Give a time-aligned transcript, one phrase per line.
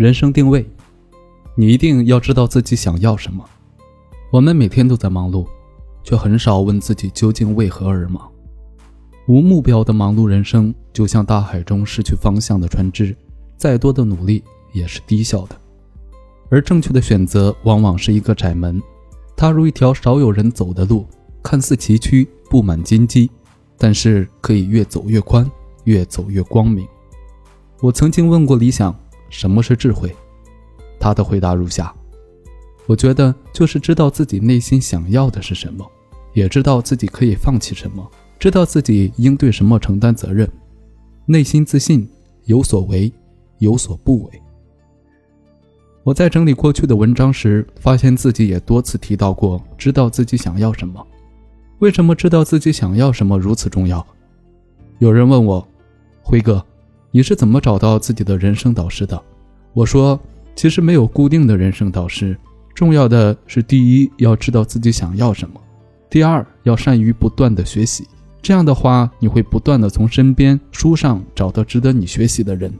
[0.00, 0.66] 人生定位，
[1.54, 3.44] 你一定要知道自己想要什么。
[4.32, 5.46] 我们每天都在忙碌，
[6.02, 8.26] 却很少问自己究竟为何而忙。
[9.28, 13.14] 无目标的忙碌人生，就像大海中失去方向的船只，
[13.58, 14.42] 再多的努力
[14.72, 15.60] 也是低效的。
[16.48, 18.82] 而正确的选择，往往是一个窄门，
[19.36, 21.06] 它如一条少有人走的路，
[21.42, 23.30] 看似崎岖，布满荆棘，
[23.76, 25.46] 但是可以越走越宽，
[25.84, 26.88] 越走越光明。
[27.82, 28.98] 我曾经问过理想，
[29.30, 30.14] 什么是智慧？
[30.98, 31.94] 他的回答如下：
[32.86, 35.90] 我觉得就是知道自己内心想要的是什么，
[36.34, 38.06] 也知道自己可以放弃什么。
[38.38, 40.50] 知道自己应对什么承担责任，
[41.26, 42.08] 内心自信，
[42.44, 43.12] 有所为，
[43.58, 44.42] 有所不为。
[46.02, 51.06] 我在整理过去的文章时，发现自己也多次提到过知道自己想要什么。
[51.80, 54.06] 为什么知道自己想要什么如此重要？
[54.98, 55.66] 有人问我，
[56.22, 56.64] 辉哥，
[57.12, 59.20] 你是怎么找到自己的人生导师的？
[59.72, 60.18] 我说，
[60.54, 62.38] 其实没有固定的人生导师，
[62.72, 65.60] 重要的是第一要知道自己想要什么，
[66.08, 68.06] 第二要善于不断的学习。
[68.40, 72.72] 这样的话，你会不断的从身边书上找到值得你学习的人。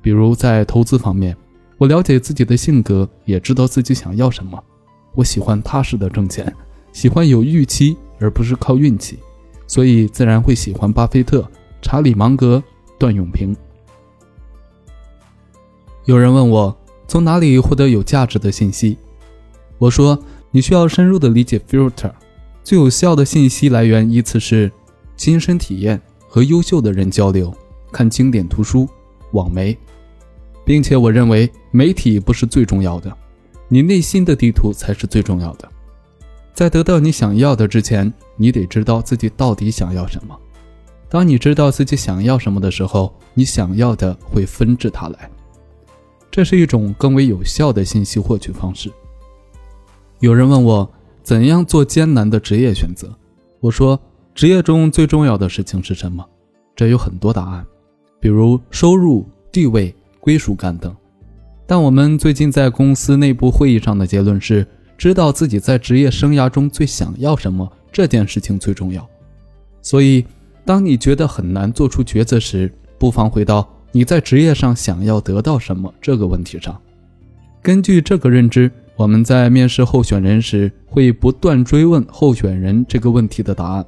[0.00, 1.36] 比如在投资方面，
[1.76, 4.58] 我了解自己的性格，也知道自己想要什么。
[5.14, 6.50] 我喜欢踏实的挣钱，
[6.90, 9.18] 喜欢有预期而不是靠运气，
[9.66, 11.46] 所以自然会喜欢巴菲特、
[11.82, 12.62] 查理芒格、
[13.02, 13.56] 段永平。
[16.04, 16.76] 有人问我
[17.08, 18.96] 从哪里获得有价值的信息，
[19.76, 20.16] 我说
[20.52, 22.12] 你需要深入的理解 filter。
[22.62, 24.70] 最有效的信息来源依次是
[25.16, 27.52] 亲身体验和优秀的人交流，
[27.90, 28.88] 看经典图书、
[29.32, 29.76] 网媒，
[30.64, 33.12] 并且我认为媒体不是最重要的，
[33.66, 35.68] 你内心的地图才是最重要的。
[36.54, 40.38] 在得到你想要的之前，你得知道自己到底想要什么。
[41.12, 45.30] 当你知道自己想要什么的时候，你想要的会纷至沓来，
[46.30, 48.90] 这是一种更为有效的信息获取方式。
[50.20, 50.90] 有人问我。
[51.22, 53.08] 怎样做艰难的职业选择？
[53.60, 53.96] 我说，
[54.34, 56.28] 职业中最重要的事情是什么？
[56.74, 57.64] 这有很多答案，
[58.18, 60.92] 比如收入、地位、归属感等。
[61.64, 64.66] 但我们最近在公司内部会议上的结论是：
[64.98, 69.08] 知道自己在职业生涯中最想要什么，这件事情最重要。
[69.80, 70.26] 所以，
[70.64, 76.80] 当你觉得很难做出抉择时，不妨回到你在职业上想要得到什么这个问题上。
[77.62, 78.70] 根据这个认知。
[78.94, 83.84] 我们在面试候选人时，会不断追问候选人这个问题的答案。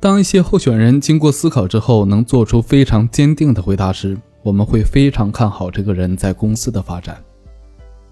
[0.00, 7.16] 当一些候选人经过思考之后，能做出非常坚定的回答时，我们会非常看好这个人在公司的发展。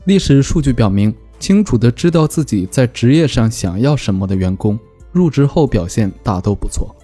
[0.04, 4.78] 历史数据表明，清楚的知道自己在职业上想要什么的员工，
[5.10, 6.94] 入职后表现大都不错。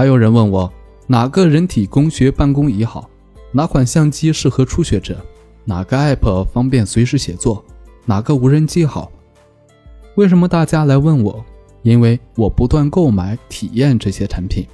[0.00, 0.72] 还有人问我，
[1.08, 3.10] 哪个人体工学办公仪好？
[3.52, 5.22] 哪款相机适合初学者？
[5.66, 7.62] 哪个 app 方便随时写作？
[8.06, 9.12] 哪个无人机好？
[10.14, 11.44] 为什么大家来问我？
[11.82, 14.66] 因为我不断购买、体验这些产品，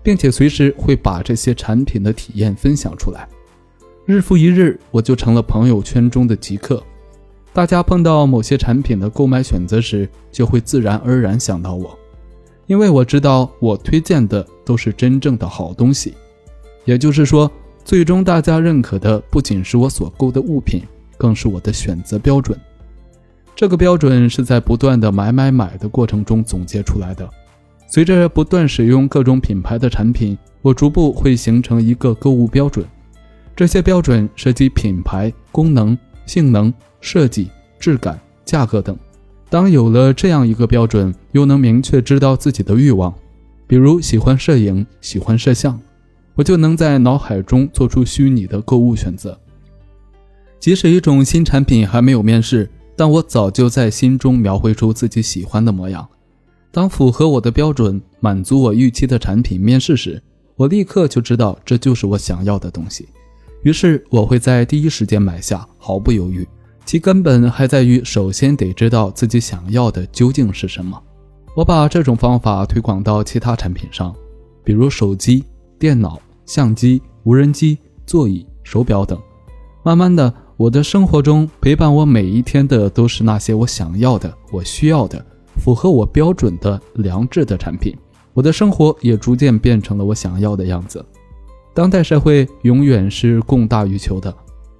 [0.00, 3.28] 并且随时会把这些产品的体验分享出来。
[4.06, 6.80] 日复一日，我就成了朋友圈中的极客。
[7.52, 11.97] 大家碰到某些产品的购买选择时，就会自然而然想到我，
[12.68, 16.14] 因为我知道我推荐的都是真正的好东西。
[16.84, 17.50] 也就是说，
[17.84, 20.82] 最终大家认可的不仅是我所购的物品，
[21.16, 22.56] 更是我的选择标准。
[23.56, 27.28] 这个标准是在不断的买买买的过程中总结出来的。
[27.90, 32.86] 随着不断使用各种品牌的产品，我逐步会形成一个购物标准。
[33.56, 38.96] 这些标准涉及品牌、功能、性能、设计、质感、价格等。
[39.50, 43.14] 当有了这样一个标准，又能明确知道自己的欲望，
[43.66, 45.80] 比如喜欢摄影、喜欢摄像，
[46.34, 49.38] 我就能在脑海中做出虚拟的购物选择。
[50.58, 52.68] 即使一种新产品还没有面世。
[52.98, 56.04] 但我早就在心中描绘出自己喜欢的模样。
[56.72, 60.20] 当符合我的标准、满足我预期的产品面世时，
[60.56, 63.08] 我立刻就知道这就是我想要的东西。
[63.62, 66.44] 于是我会在第一时间买下，毫不犹豫。
[66.88, 70.98] 其根本还在于首先得知道自己想要的究竟是什么。
[71.54, 74.14] 我把这种方法推广到其他产品上，
[74.64, 75.44] 比如手机、
[75.78, 77.76] 电脑、相机、无人机、
[78.06, 79.20] 座椅、手表等。
[79.82, 80.32] 慢慢的。
[80.56, 85.22] 我的生活中陪伴我每一天的都是那些我想要的、我需要的、
[85.58, 87.94] 符合我标准的良质的产品。
[88.32, 91.04] 我的生活也逐渐变成了我想要的样子。
[91.74, 94.34] 当代社会永远是供大于求的，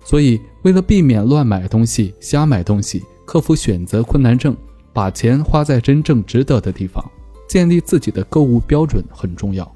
[0.09, 4.57] 所以为了避免乱买东西、瞎买东西，克服选择困难症，
[4.91, 7.05] 把钱花在真正值得的地方，
[7.47, 9.71] 建立自己的购物标准很重要。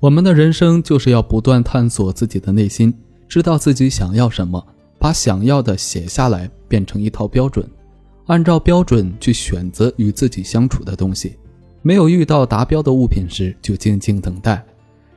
[0.00, 2.94] 我们的人生就是要不断探索自己的内心，
[3.28, 4.66] 知道自己想要什么。
[4.98, 7.68] 把想要的写下来，变成一套标准，
[8.28, 11.36] 按照标准去选择与自己相处的东西。
[11.82, 14.64] 没有遇到达标的物品时，就静静等待，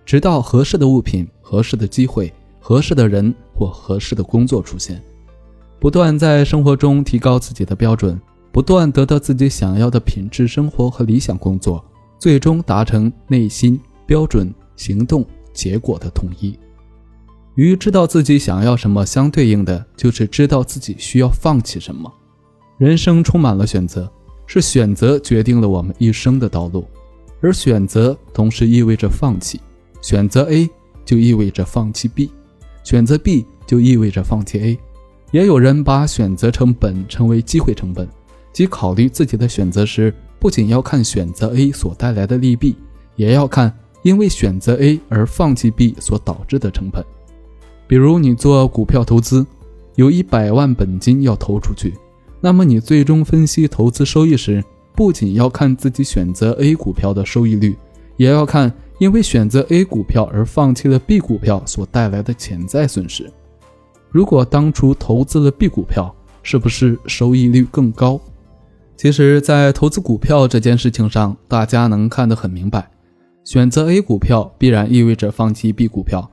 [0.03, 2.33] 直到合适的物品、合适的机会、
[2.67, 4.99] 合适的人或合适的工作出现。
[5.79, 8.19] 不断在生活中提高自己的标准，
[8.51, 11.85] 不断得到自己想要的品质生活和理想工作，
[12.17, 15.23] 最终达成内心标准、行动、
[15.53, 16.57] 结果的统一。
[17.53, 22.11] 与知道自己想要什么相对应的，就是知道自己需要放弃什么。
[22.79, 24.11] 人生充满了选择。
[24.47, 26.87] 是选择决定了我们一生的道路，
[27.41, 29.59] 而选择同时意味着放弃。
[30.01, 30.69] 选择 A
[31.03, 32.31] 就意味着放弃 B，
[32.85, 34.79] 选择 B 就意味着放弃 A。
[35.31, 38.07] 也有人把选择成本称为机会成本，
[38.53, 42.77] 即考虑自己的选择时，不仅要看选择 A 所带来的利弊，
[43.17, 47.03] 也要看因为选择 A 而放弃 B 所导致的成本。
[47.87, 49.45] 比如你做股票投资，
[49.95, 51.93] 有一百万本金要投出去。
[52.39, 57.75] 那么你最终分析投资收益时，不仅要看自己选择 A 股票的收益率，
[58.15, 63.31] 也要看因为选择 A 股票而放弃了 B 股票所带来的潜在损失。
[64.09, 68.19] 如果当初投资了 B 股票，是不是收益率更高？
[68.95, 72.89] 其实，在投资股票这件事情上，大家能看得很明白。
[73.43, 76.29] 选择 A 股票必然意味着放弃 B 股票。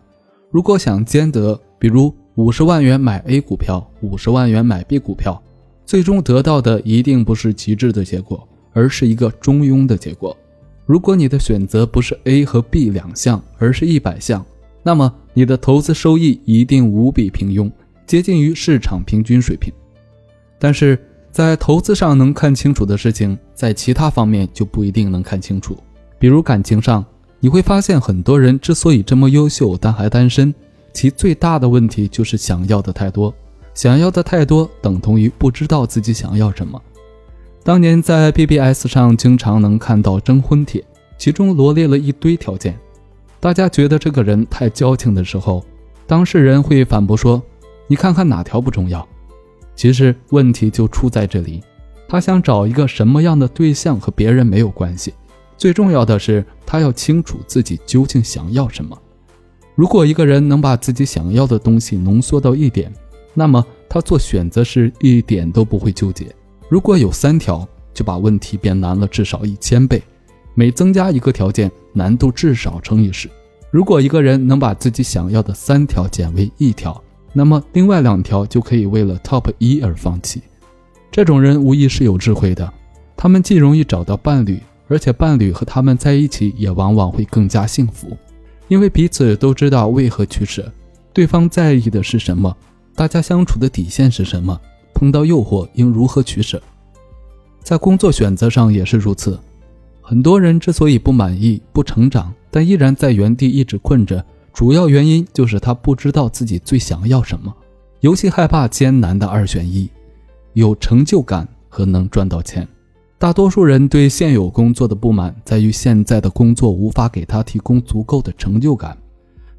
[0.50, 5.43] 如果想兼得，比如五十万元买 A 股票，五十万元买 B 股票。
[5.85, 10.35] 最终得到的一定不是极致的结果，而是一个中庸的结果。
[10.84, 14.44] 如果你的选择不是 A 和 B 两项，而是一百项，
[14.82, 17.70] 那么你的投资收益一定无比平庸，
[18.06, 19.73] 接近于市场平均水平。
[20.58, 20.99] 但是
[21.31, 25.76] 在投资上能看清楚的事情，在其他方面就不一定能看清楚。
[26.19, 27.05] 比如感情上，
[27.40, 30.52] 你会发现很多人之所以这么优秀但还单身，
[30.93, 33.32] 其最大的问题就是想要的太多。
[33.75, 36.81] 想要的太多，等同于不知道自己想要什么。
[37.64, 40.85] 当年在 BBS 上经常能看到征婚帖，
[41.17, 42.76] 其中罗列了一堆条件。
[43.38, 45.64] 大家觉得这个人太矫情的时候，
[46.05, 47.41] 当事人会反驳说
[47.87, 49.06] ：“你看看哪条不重要？”
[49.76, 51.62] 其实问题就出在这里，
[52.09, 55.15] 他想找一个什么样的对象和别人没有关系，
[55.56, 59.00] 最重要的是他要清楚自己究竟想要什么。
[59.76, 62.93] 如果一个人能把自己想要的东西浓缩到一点，
[63.35, 66.26] 那么他做选择时一点都不会纠结。
[66.73, 70.03] 如果有三条，就把问题变难了至少一千倍。
[70.55, 73.29] 每增加一个条件，难度至少乘以十。
[73.71, 76.99] 如果一个人能把自己想要的三条减为一条，
[77.35, 80.41] 那么另外两条就可以为了 top 一而放弃。
[81.11, 82.73] 这种人无疑是有智慧的，
[83.19, 84.59] 他们既容易找到伴侣，
[84.89, 88.17] 而且伴侣和他们在一起也往往会更加幸福，
[88.69, 90.73] 因为彼此都知道为何取舍，
[91.13, 92.57] 对方在意的是什么。
[92.95, 94.59] 大家相处的底线是什么？
[95.03, 96.63] 碰到诱惑应如何取舍？
[97.61, 99.37] 在工作选择上也是如此。
[100.01, 107.53] 很多人之所以不满意、不成长，但依然在原地一直困着，主要原因就是他不知道自己最想要什么，
[107.99, 109.91] 尤其害怕艰难的二选一：
[110.53, 112.69] 有成就感和能赚到钱。
[113.19, 118.97] 大多数人对现有工作的不满在于现在的工作无法给他提供足够的成就感，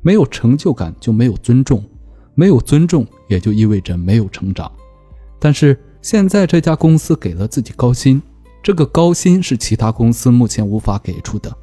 [0.01, 1.83] 没有成就感就没有尊重。
[2.33, 4.71] 没有尊重，也就意味着没有成长。
[5.43, 8.21] 但是现在这家公司给了自己高薪，
[8.63, 11.53] 这个高薪是其他公司目前无法给出的。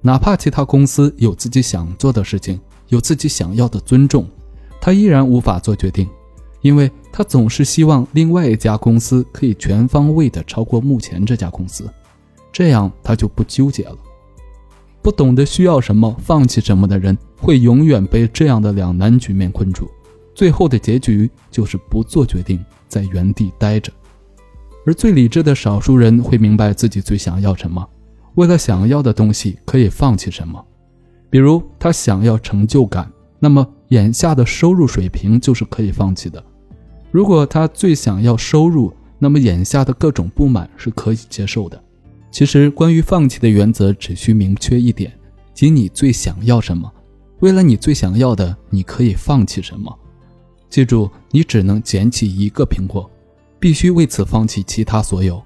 [0.00, 4.26] 哪怕其他公司有自己想做的事情，有自己想要的尊重，
[4.80, 6.08] 他依然无法做决定，
[6.62, 11.86] 因为他总是希望另外一家公司可以全方位的超过目前这家公司，
[12.50, 13.98] 这样他就不纠结了。
[15.02, 19.90] 不懂得需要什么，放弃什么的人，会永远被这样的两难局面困住。
[20.34, 23.92] 最后的结局就是不做决定，在原地待着。
[24.86, 27.86] 而最理智的少数人会明白自己最想要什么，
[28.36, 30.64] 为了想要的东西可以放弃什么。
[31.28, 36.40] 比如他想要成就感，那么眼下的收入水平就是可以放弃的；
[37.10, 41.82] 如果他最想要收入，那么眼下的各种不满是可以接受的。
[42.30, 45.12] 其实，关于放弃的原则，只需明确一点，
[45.52, 46.90] 即你最想要什么。
[47.40, 49.98] 为了你最想要的，你可以放弃什么。
[50.76, 53.10] 记住，你只能捡起一个苹果，
[53.58, 55.42] 必须为此放弃其他所有。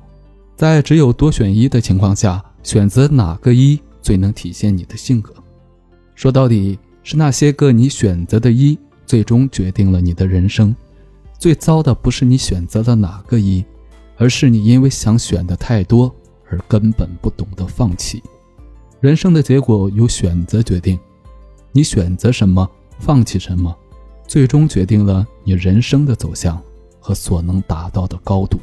[0.56, 5.32] 在只有多选一的情况下，选择哪个一最能体现你的性格？
[6.16, 10.75] 说到底，是那些个你选择的一，最终决定了你的人生。
[11.38, 13.64] 最糟的不是你选择了哪个一，
[14.16, 16.12] 而是你因为想选的太多
[16.50, 18.20] 而根本不懂得放弃。
[18.99, 20.99] 人生的结果由选择决定，
[21.70, 22.68] 你选择什么，
[22.99, 23.72] 放弃什么。
[24.30, 25.54] 最终决定了你。
[25.54, 26.62] 人生的走向
[27.00, 28.60] 和所能达到的高度。